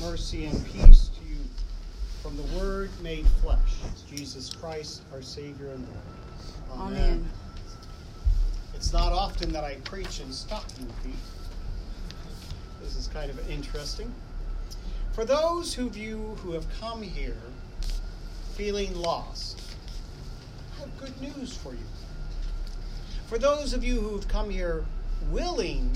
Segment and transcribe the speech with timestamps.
[0.00, 1.38] mercy and peace to you
[2.22, 3.58] from the Word made flesh,
[4.10, 6.80] Jesus Christ, our Savior and Lord.
[6.80, 7.02] Amen.
[7.02, 7.30] Amen.
[8.74, 11.14] It's not often that I preach and stop in stocking feet.
[12.82, 14.12] This is kind of interesting.
[15.12, 17.36] For those of you who have come here
[18.54, 19.60] feeling lost,
[20.76, 21.86] I have good news for you.
[23.26, 24.84] For those of you who have come here
[25.30, 25.90] willing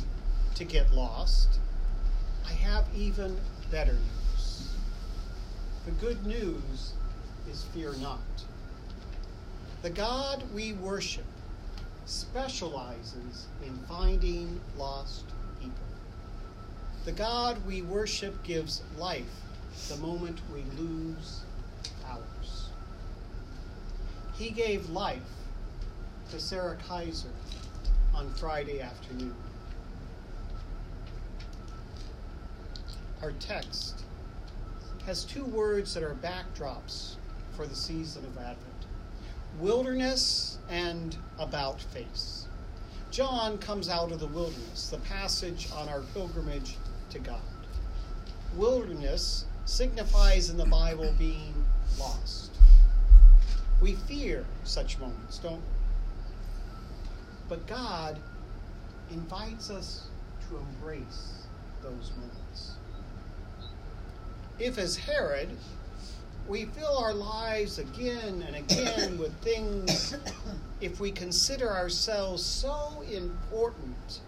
[0.54, 1.58] to get lost,
[2.48, 3.36] I have even
[3.70, 4.68] better news.
[5.84, 6.92] The good news
[7.48, 8.18] is fear not.
[9.82, 11.24] The God we worship
[12.04, 15.24] specializes in finding lost
[15.60, 15.76] people.
[17.04, 19.30] The God we worship gives life
[19.88, 21.42] the moment we lose
[22.08, 22.70] ours.
[24.34, 25.18] He gave life
[26.32, 27.28] to Sarah Kaiser
[28.14, 29.34] on Friday afternoon.
[33.22, 34.04] Our text
[35.06, 37.16] has two words that are backdrops
[37.56, 38.66] for the season of Advent
[39.58, 42.46] wilderness and about face.
[43.10, 46.76] John comes out of the wilderness, the passage on our pilgrimage
[47.10, 47.40] to God.
[48.54, 51.52] Wilderness signifies in the Bible being
[51.98, 52.52] lost.
[53.80, 55.60] We fear such moments, don't we?
[57.48, 58.18] But God
[59.10, 60.06] invites us
[60.48, 61.46] to embrace
[61.82, 62.39] those moments
[64.60, 65.48] if, as Herod,
[66.46, 70.16] we fill our lives again and again with things,
[70.80, 74.20] if we consider ourselves so important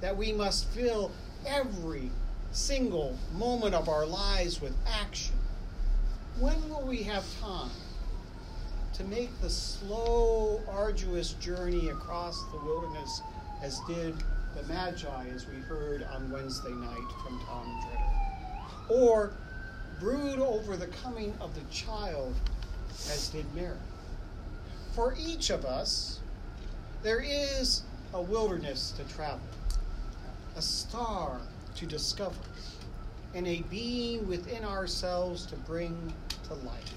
[0.00, 1.10] that we must fill
[1.46, 2.10] every
[2.52, 5.36] single moment of our lives with action,
[6.38, 7.70] when will we have time
[8.94, 13.20] to make the slow, arduous journey across the wilderness
[13.62, 14.14] as did
[14.56, 18.10] the Magi, as we heard on Wednesday night from Tom Dritter?
[18.88, 19.32] Or
[20.00, 22.34] brood over the coming of the child
[23.10, 23.76] as did Mary.
[24.94, 26.20] For each of us,
[27.02, 27.82] there is
[28.14, 29.40] a wilderness to travel,
[30.56, 31.38] a star
[31.76, 32.36] to discover,
[33.34, 36.12] and a being within ourselves to bring
[36.48, 36.94] to life.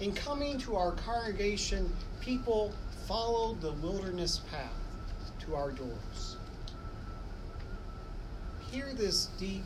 [0.00, 2.72] In coming to our congregation, people
[3.06, 4.70] followed the wilderness path
[5.40, 6.36] to our doors.
[8.70, 9.64] Hear this deep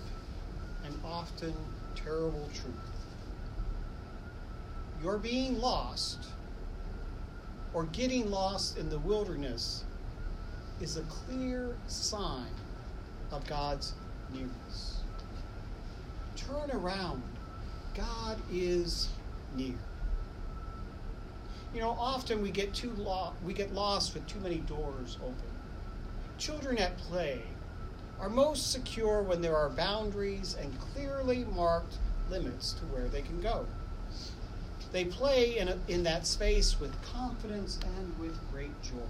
[0.84, 1.54] and often
[2.04, 2.74] terrible truth.
[5.02, 6.26] Your being lost
[7.74, 9.84] or getting lost in the wilderness
[10.80, 12.50] is a clear sign
[13.30, 13.94] of God's
[14.32, 15.00] nearness.
[16.36, 17.22] Turn around.
[17.94, 19.08] God is
[19.56, 19.74] near.
[21.74, 25.34] You know, often we get too lo- we get lost with too many doors open.
[26.38, 27.42] Children at play
[28.21, 31.99] are most secure when there are boundaries and clearly marked
[32.31, 33.67] limits to where they can go.
[34.93, 39.09] They play in, a, in that space with confidence and with great joy.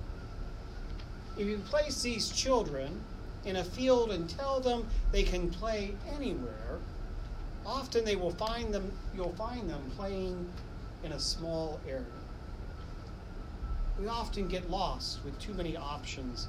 [1.36, 3.00] If you place these children
[3.44, 6.78] in a field and tell them they can play anywhere,
[7.66, 10.48] often they will find them you'll find them playing
[11.04, 12.04] in a small area.
[14.00, 16.48] We often get lost with too many options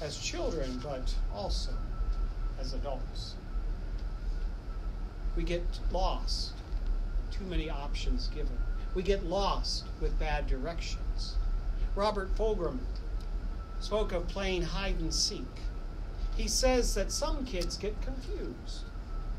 [0.00, 1.70] as children, but also
[2.60, 3.34] as adults.
[5.36, 6.52] We get lost,
[7.30, 8.58] too many options given.
[8.94, 11.36] We get lost with bad directions.
[11.96, 12.78] Robert Fulghum
[13.80, 15.46] spoke of playing hide and seek.
[16.36, 18.84] He says that some kids get confused.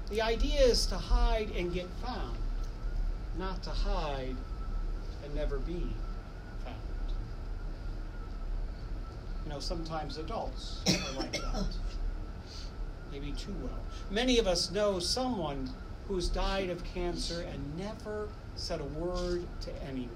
[0.10, 2.38] The idea is to hide and get found,
[3.38, 4.36] not to hide
[5.24, 5.88] and never be
[9.45, 11.67] You know, sometimes adults are like that.
[13.11, 13.79] Maybe too well.
[14.09, 15.69] Many of us know someone
[16.07, 20.09] who's died of cancer and never said a word to anyone.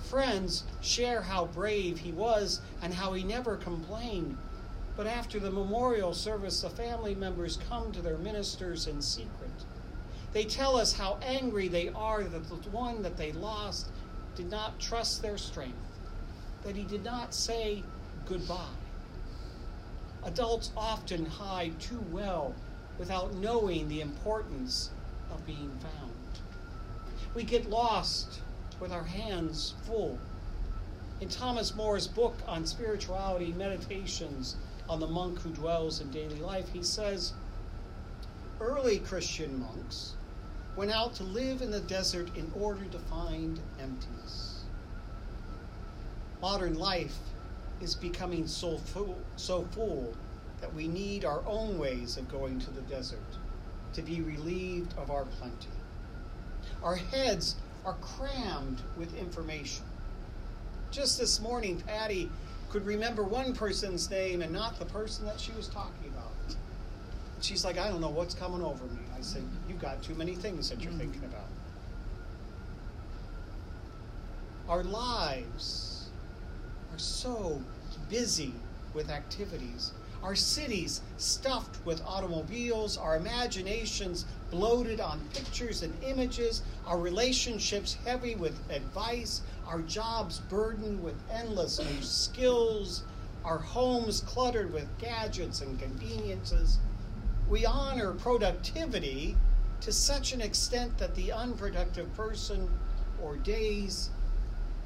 [0.00, 4.36] Friends share how brave he was and how he never complained.
[4.96, 9.64] But after the memorial service, the family members come to their ministers in secret.
[10.32, 13.90] They tell us how angry they are that the one that they lost
[14.34, 15.85] did not trust their strength
[16.66, 17.80] that he did not say
[18.28, 18.74] goodbye.
[20.24, 22.56] Adults often hide too well
[22.98, 24.90] without knowing the importance
[25.30, 26.40] of being found.
[27.36, 28.40] We get lost
[28.80, 30.18] with our hands full.
[31.20, 34.56] In Thomas Moore's book on spirituality, Meditations
[34.88, 37.32] on the Monk Who Dwells in Daily Life, he says
[38.60, 40.14] early Christian monks
[40.74, 44.55] went out to live in the desert in order to find emptiness.
[46.40, 47.16] Modern life
[47.80, 50.14] is becoming so full, so full
[50.60, 53.18] that we need our own ways of going to the desert
[53.94, 55.68] to be relieved of our plenty.
[56.82, 59.84] Our heads are crammed with information.
[60.90, 62.30] Just this morning, Patty
[62.70, 66.56] could remember one person's name and not the person that she was talking about.
[67.40, 69.00] She's like, I don't know what's coming over me.
[69.16, 71.00] I said, You've got too many things that you're mm-hmm.
[71.00, 71.44] thinking about.
[74.68, 75.95] Our lives
[76.96, 77.60] are so
[78.08, 78.54] busy
[78.94, 79.92] with activities.
[80.22, 88.34] Our cities stuffed with automobiles, our imaginations bloated on pictures and images, our relationships heavy
[88.34, 93.02] with advice, our jobs burdened with endless new skills,
[93.44, 96.78] our homes cluttered with gadgets and conveniences.
[97.46, 99.36] We honor productivity
[99.82, 102.70] to such an extent that the unproductive person
[103.22, 104.08] or days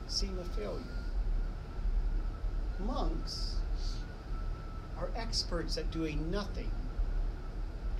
[0.08, 0.99] seem a failure.
[2.86, 3.56] Monks
[4.98, 6.70] are experts at doing nothing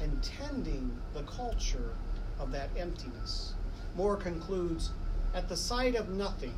[0.01, 1.91] and tending the culture
[2.39, 3.55] of that emptiness.
[3.95, 4.91] Moore concludes
[5.35, 6.55] At the sight of nothing,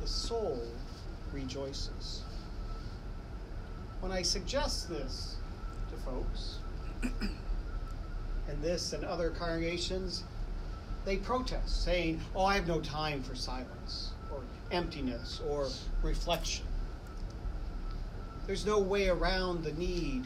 [0.00, 0.62] the soul
[1.32, 2.22] rejoices.
[4.00, 5.36] When I suggest this
[5.90, 6.58] to folks,
[8.48, 10.24] and this and other congregations,
[11.04, 15.68] they protest, saying, Oh, I have no time for silence, or emptiness, or
[16.02, 16.66] reflection.
[18.50, 20.24] There's no way around the need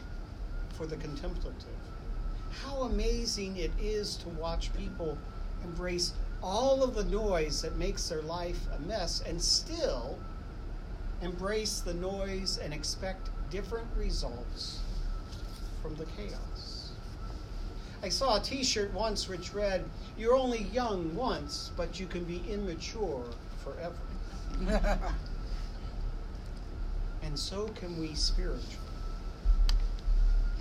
[0.73, 1.61] for the contemplative.
[2.63, 5.15] How amazing it is to watch people
[5.63, 6.11] embrace
[6.41, 10.17] all of the noise that makes their life a mess and still
[11.21, 14.79] embrace the noise and expect different results
[15.83, 16.93] from the chaos.
[18.01, 19.85] I saw a t shirt once which read,
[20.17, 23.23] You're only young once, but you can be immature
[23.63, 23.93] forever.
[27.25, 28.69] and so can we spiritually.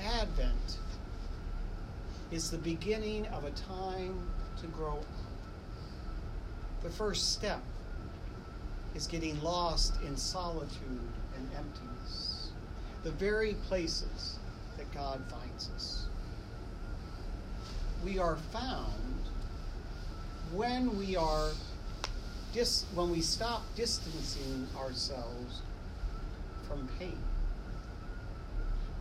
[0.01, 0.79] Advent
[2.33, 4.19] is the beginning of a time
[4.61, 5.05] to grow up.
[6.83, 7.63] The first step
[8.95, 11.01] is getting lost in solitude
[11.37, 12.51] and emptiness,
[13.03, 14.39] the very places
[14.79, 16.07] that God finds us.
[18.05, 18.93] We are found
[20.53, 21.51] when we are
[22.53, 25.63] dis- when we stop distancing ourselves
[26.69, 27.19] from pain.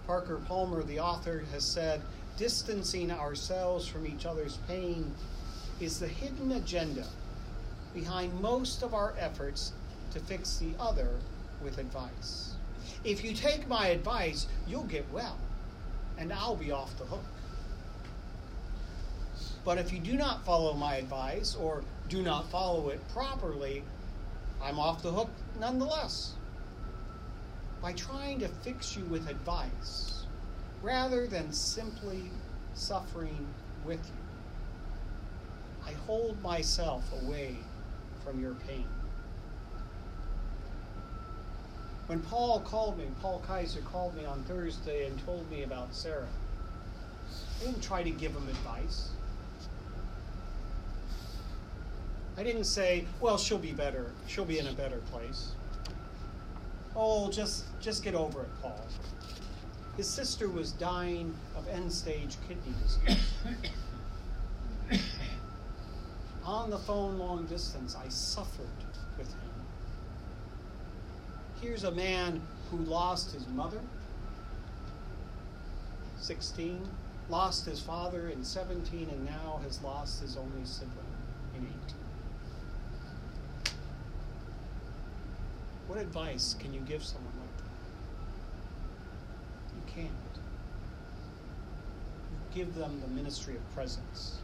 [0.06, 2.01] Parker Palmer, the author, has said
[2.38, 5.13] distancing ourselves from each other's pain
[5.80, 7.06] is the hidden agenda
[7.94, 9.74] behind most of our efforts
[10.12, 11.10] to fix the other
[11.63, 12.54] with advice.
[13.04, 15.38] If you take my advice, you'll get well,
[16.18, 17.24] and I'll be off the hook.
[19.65, 23.83] But if you do not follow my advice or do not follow it properly,
[24.62, 25.30] I'm off the hook
[25.60, 26.33] nonetheless.
[27.83, 30.25] By trying to fix you with advice
[30.81, 32.31] rather than simply
[32.74, 33.45] suffering
[33.85, 37.57] with you, I hold myself away
[38.24, 38.85] from your pain.
[42.07, 46.29] When Paul called me, Paul Kaiser called me on Thursday and told me about Sarah,
[47.59, 49.09] I didn't try to give him advice.
[52.38, 54.06] I didn't say, well, she'll be better.
[54.25, 55.51] She'll be in a better place.
[56.95, 58.80] Oh, just just get over it, Paul.
[59.98, 63.19] His sister was dying of end-stage kidney disease.
[66.46, 68.67] On the phone long distance, I suffered
[69.17, 69.39] with him.
[71.62, 73.79] Here's a man who lost his mother,
[76.17, 76.82] 16,
[77.29, 81.06] lost his father in 17, and now has lost his only sibling
[81.56, 82.02] in 18.
[85.93, 87.65] What advice can you give someone like that?
[89.75, 90.33] You can't.
[92.31, 94.39] You give them the ministry of presence.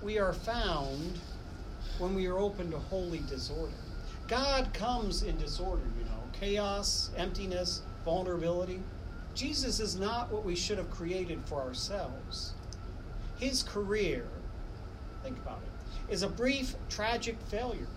[0.00, 1.18] We are found
[1.98, 3.72] when we are open to holy disorder.
[4.28, 8.80] God comes in disorder, you know, chaos, emptiness, vulnerability.
[9.34, 12.52] Jesus is not what we should have created for ourselves.
[13.36, 14.28] His career,
[15.24, 17.88] think about it, is a brief, tragic failure.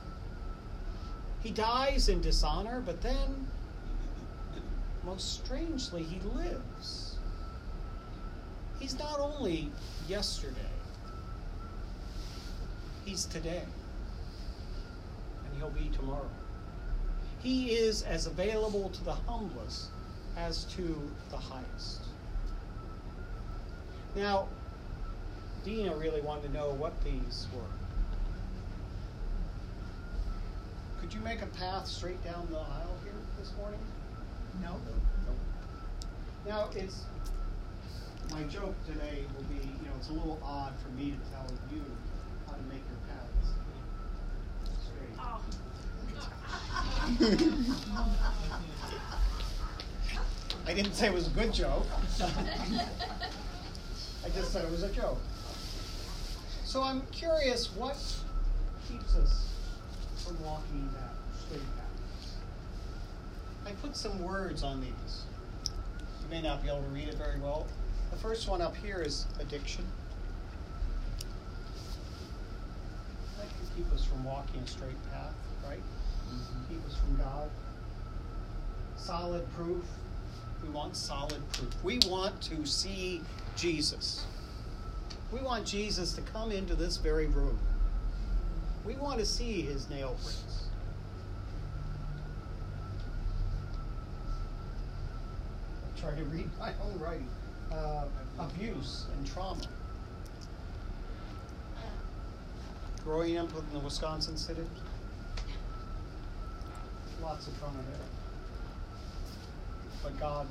[1.43, 3.47] He dies in dishonor, but then,
[5.03, 7.17] most strangely, he lives.
[8.79, 9.69] He's not only
[10.07, 10.55] yesterday,
[13.05, 13.63] he's today,
[15.45, 16.29] and he'll be tomorrow.
[17.41, 19.87] He is as available to the humblest
[20.37, 22.03] as to the highest.
[24.15, 24.47] Now,
[25.65, 27.61] Dina really wanted to know what these were.
[31.13, 33.79] Could you make a path straight down the aisle here this morning?
[34.63, 34.71] No.
[35.27, 35.35] No.
[36.49, 37.03] Now, it's
[38.31, 41.45] my joke today will be, you know, it's a little odd for me to tell
[41.71, 41.83] you
[42.47, 43.51] how to make your paths
[44.81, 45.15] straight.
[45.19, 45.39] Oh.
[50.65, 51.85] I didn't say it was a good joke.
[54.25, 55.19] I just said it was a joke.
[56.65, 57.97] So I'm curious what
[58.89, 59.52] keeps us
[60.23, 61.13] from walking that
[61.45, 61.83] straight path.
[63.65, 65.23] I put some words on these.
[66.21, 67.67] You may not be able to read it very well.
[68.11, 69.85] The first one up here is addiction.
[73.37, 75.33] That can keep us from walking a straight path,
[75.67, 75.79] right?
[75.79, 76.73] Mm-hmm.
[76.73, 77.49] Keep us from God.
[78.95, 79.83] Solid proof.
[80.61, 81.83] We want solid proof.
[81.83, 83.21] We want to see
[83.57, 84.25] Jesus.
[85.31, 87.59] We want Jesus to come into this very room.
[88.85, 90.67] We want to see his nail prints.
[95.85, 97.29] I try to read my own writing.
[97.71, 98.05] Uh,
[98.39, 99.61] abuse and trauma.
[103.03, 104.61] Growing up in the Wisconsin city,
[107.21, 108.07] lots of trauma there.
[110.03, 110.47] But God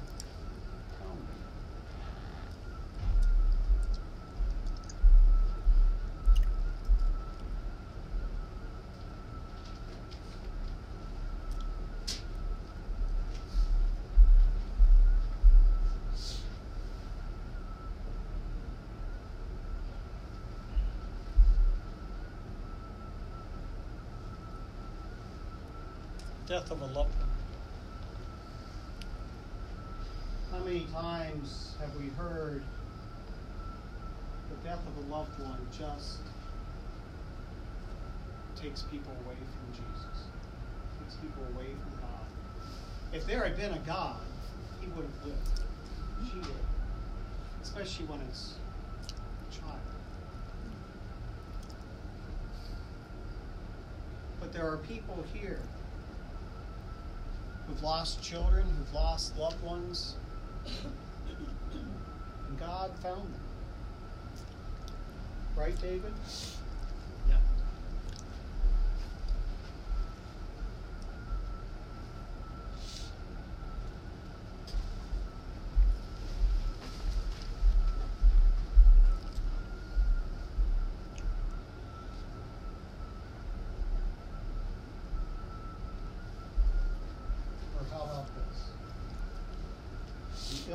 [26.46, 27.28] death of a loved one.
[30.50, 32.62] How many times have we heard
[34.50, 36.18] the death of a loved one just
[38.56, 40.24] takes people away from Jesus,
[41.00, 42.26] takes people away from God?
[43.12, 44.20] If there had been a God,
[44.80, 45.60] he would have lived.
[46.28, 46.66] She would,
[47.62, 48.54] especially when it's
[49.08, 49.78] a child.
[54.40, 55.60] But there are people here
[57.66, 60.14] who've lost children, who've lost loved ones.
[60.66, 63.40] And God found them.
[65.56, 66.12] Right, David?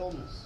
[0.08, 0.46] Illness.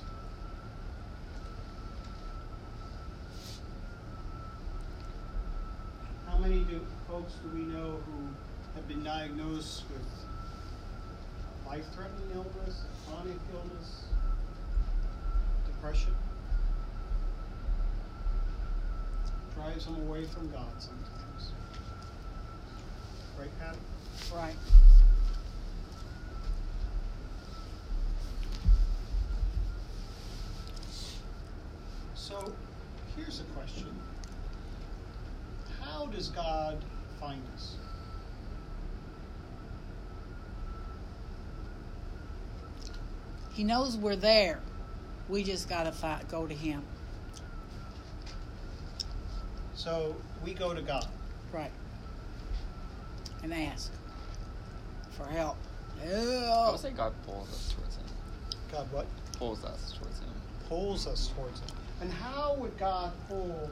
[6.27, 8.27] How many do, folks do we know who
[8.75, 10.07] have been diagnosed with
[11.67, 14.05] life threatening illness, chronic illness,
[15.67, 16.13] depression?
[19.55, 21.51] Drives them away from God sometimes.
[23.37, 23.75] Right, Pat?
[24.33, 24.55] Right.
[32.31, 32.53] So
[33.17, 33.89] here's a question
[35.81, 36.77] How does God
[37.19, 37.75] find us?
[43.53, 44.59] He knows we're there.
[45.29, 46.83] We just got to go to Him.
[49.75, 51.07] So we go to God.
[51.51, 51.71] Right.
[53.43, 53.91] And ask
[55.17, 55.57] for help.
[56.03, 56.67] Help.
[56.67, 58.05] I would say God pulls us towards Him.
[58.71, 59.05] God what?
[59.37, 60.29] Pulls us towards Him.
[60.69, 61.69] Pulls us towards Him.
[62.01, 63.69] And how would God pull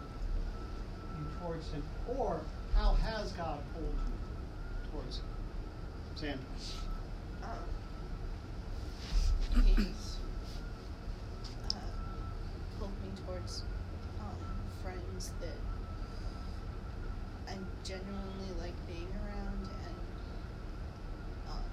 [1.17, 1.83] you towards Him?
[2.07, 2.41] Or
[2.75, 5.25] how has God pulled you towards Him?
[6.15, 6.45] Sandra.
[9.65, 10.17] He's
[11.71, 11.77] uh,
[12.77, 13.63] pulled me towards
[14.19, 14.35] um,
[14.83, 15.57] friends that
[17.47, 19.95] I genuinely like being around and
[21.49, 21.63] um,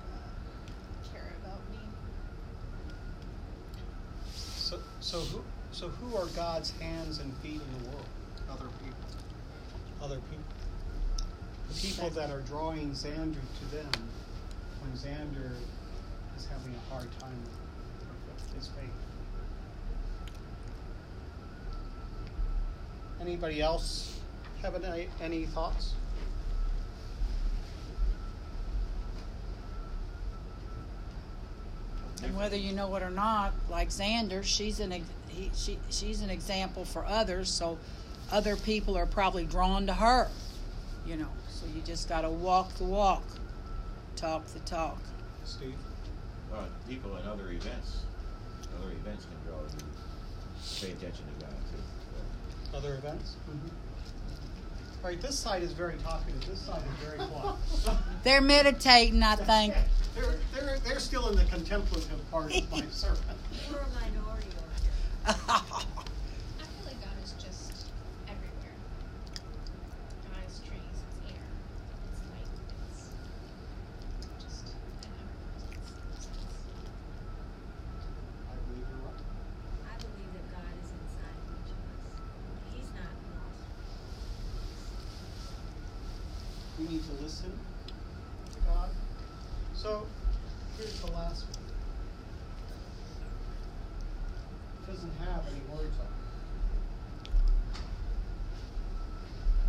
[0.00, 1.78] uh, care about me.
[4.34, 5.42] So, so who,
[5.72, 8.06] so who are God's hands and feet in the world?
[8.50, 10.02] Other people.
[10.02, 10.44] Other people.
[11.68, 13.90] The people that are drawing Xander to them
[14.88, 15.52] when Xander
[16.36, 17.38] is having a hard time
[18.26, 18.90] with his faith.
[23.20, 24.18] Anybody else
[24.62, 25.94] have any, any thoughts?
[32.22, 34.92] And whether you know it or not, like Xander, she's an
[35.28, 37.48] he, she, she's an example for others.
[37.48, 37.78] So
[38.32, 40.28] other people are probably drawn to her.
[41.06, 43.22] You know, so you just got to walk the walk,
[44.18, 44.98] talk the talk.
[45.44, 45.74] Steve.
[46.52, 48.02] uh, people and other events,
[48.78, 52.76] other events can draw you pay attention to God too.
[52.76, 53.36] Other events?
[53.48, 53.68] Mm-hmm.
[55.04, 56.44] All right, this side is very talkative.
[56.46, 57.56] This side is very quiet.
[58.24, 59.74] They're meditating, I think.
[60.14, 63.20] They're, they're, they're still in the contemplative part of my sermon.
[63.70, 64.90] We're a minority over here.
[65.26, 67.86] I feel like God is just
[68.26, 68.74] everywhere.
[70.26, 71.46] God is trees, it's air,
[72.10, 72.50] it's light,
[72.90, 75.86] it's just an ever-present
[76.18, 76.34] sense.
[78.50, 79.22] I believe you're right.
[79.86, 82.02] I believe that God is inside of each of us.
[82.74, 83.70] He's not lost.
[86.88, 87.52] We need to listen
[88.54, 88.88] to God.
[89.74, 90.06] So,
[90.78, 91.64] here's the last one.
[94.82, 96.12] It doesn't have any words on it.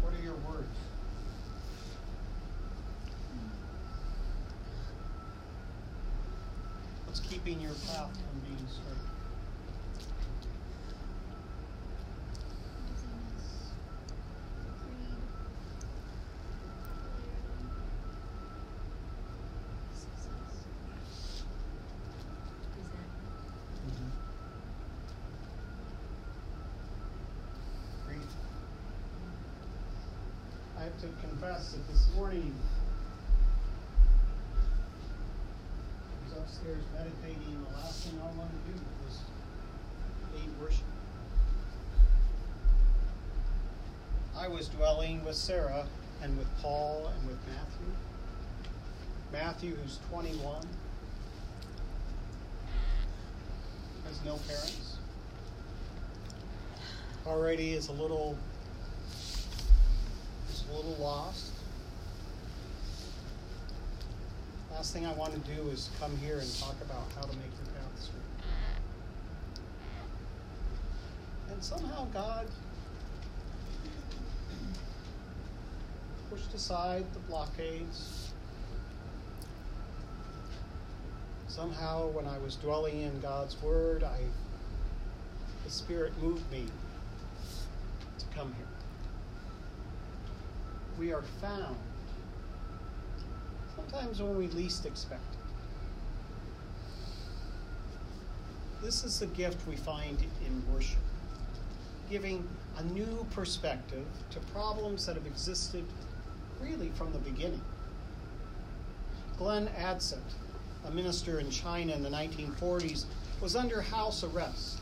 [0.02, 0.78] What are your words?
[7.06, 9.19] What's keeping your path from being straight?
[31.60, 32.56] That this morning
[34.56, 39.20] I was upstairs meditating, and the last thing I wanted to do was
[40.34, 40.86] lead worship.
[44.38, 45.86] I was dwelling with Sarah
[46.24, 47.92] and with Paul and with Matthew.
[49.34, 50.66] Matthew, who's 21,
[54.08, 54.96] has no parents
[57.28, 58.38] already is a little
[60.52, 61.49] is a little lost.
[64.80, 67.52] Last thing I want to do is come here and talk about how to make
[67.58, 68.22] your path straight.
[71.52, 72.48] And somehow God
[76.30, 78.32] pushed aside the blockades.
[81.50, 84.22] Somehow, when I was dwelling in God's Word, I
[85.66, 86.68] the Spirit moved me
[88.18, 88.66] to come here.
[90.98, 91.76] We are found
[93.90, 95.40] sometimes when we least expect it.
[98.84, 101.00] This is the gift we find in worship,
[102.10, 102.48] giving
[102.78, 105.84] a new perspective to problems that have existed
[106.62, 107.62] really from the beginning.
[109.38, 110.20] Glenn Adsett,
[110.86, 113.06] a minister in China in the 1940s,
[113.42, 114.82] was under house arrest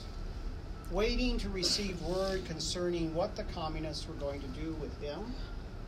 [0.90, 5.34] waiting to receive word concerning what the communists were going to do with him,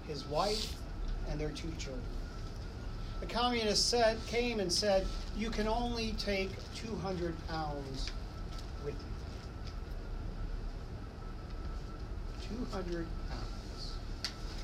[0.08, 0.74] his wife,
[1.30, 2.19] and their two children.
[3.20, 5.06] The communists said, came and said,
[5.38, 8.12] You can only take 200 pounds
[8.86, 8.96] with
[12.50, 12.58] you.
[12.72, 13.94] 200 pounds.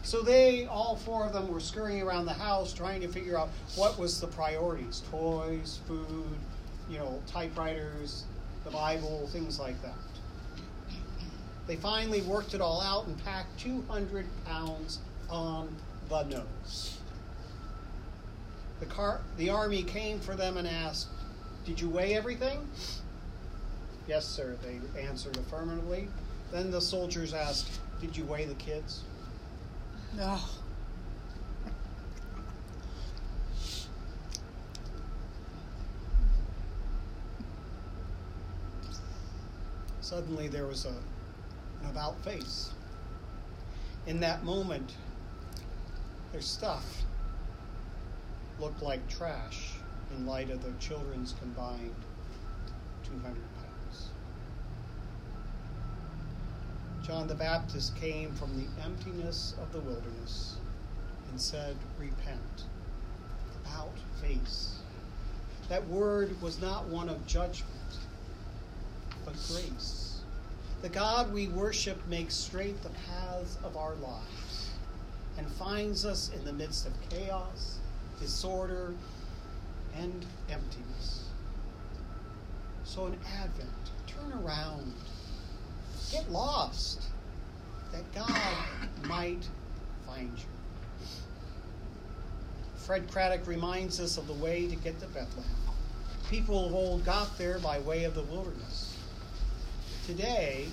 [0.04, 3.50] So they, all four of them, were scurrying around the house trying to figure out
[3.76, 6.26] what was the priorities toys, food,
[6.90, 8.24] you know, typewriters,
[8.64, 9.96] the Bible, things like that.
[11.68, 15.76] They finally worked it all out and packed 200 pounds on
[16.10, 17.00] the nose.
[18.88, 21.08] The, car, the army came for them and asked,
[21.66, 22.70] Did you weigh everything?
[24.08, 26.08] Yes, sir, they answered affirmatively.
[26.52, 29.02] Then the soldiers asked, Did you weigh the kids?
[30.16, 30.38] No.
[40.02, 42.70] Suddenly there was a, an about face.
[44.06, 44.94] In that moment,
[46.32, 46.86] their stuff
[48.60, 49.74] looked like trash
[50.16, 51.96] in light of their children's combined
[53.04, 54.10] 200 pounds.
[57.06, 60.58] John the Baptist came from the emptiness of the wilderness
[61.30, 62.64] and said, Repent.
[63.64, 64.78] About face.
[65.70, 67.72] That word was not one of judgment,
[69.26, 70.22] but grace.
[70.82, 74.70] The God we worship makes straight the paths of our lives
[75.38, 77.80] and finds us in the midst of chaos,
[78.20, 78.94] disorder,
[79.96, 81.30] and emptiness.
[82.84, 83.70] So in Advent,
[84.08, 84.94] turn around,
[86.12, 87.04] get lost,
[87.92, 88.30] that God
[89.08, 89.48] might
[90.06, 91.08] find you.
[92.76, 95.56] Fred Craddock reminds us of the way to get to Bethlehem.
[96.30, 98.96] People of old got there by way of the wilderness.
[100.06, 100.68] Today,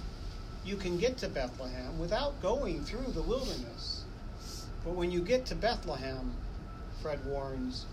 [0.65, 4.05] you can get to Bethlehem without going through the wilderness.
[4.85, 6.35] But when you get to Bethlehem,
[7.03, 7.87] Fred warns,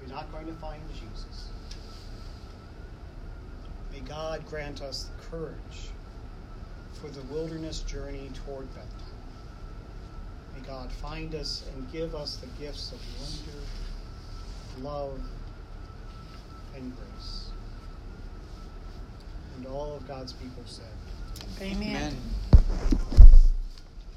[0.00, 1.48] you're not going to find Jesus.
[3.92, 5.90] May God grant us the courage
[7.00, 8.92] for the wilderness journey toward Bethlehem.
[10.54, 15.20] May God find us and give us the gifts of wonder, love,
[16.76, 17.50] and grace.
[19.56, 20.84] And all of God's people said,
[21.60, 22.14] Amen.
[22.52, 23.27] Amen.